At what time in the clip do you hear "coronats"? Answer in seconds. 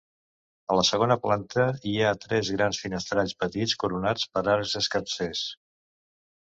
3.85-4.29